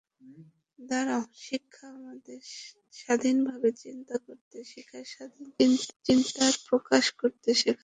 শিক্ষা 1.41 1.85
আমাদের 1.97 2.39
স্বাধীনভাবে 2.93 3.69
চিন্তা 3.83 4.15
করতে 4.27 4.57
শেখায়, 4.71 5.07
স্বাধীন 5.13 5.71
চিন্তার 6.07 6.53
প্রকাশ 6.69 7.05
করতে 7.21 7.49
শেখায়। 7.53 7.79